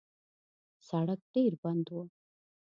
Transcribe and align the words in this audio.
سړک 0.87 1.19
ډېر 1.33 1.53
بند 1.63 1.85
و. 1.93 1.95